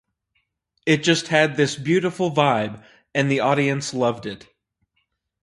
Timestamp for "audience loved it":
3.41-4.47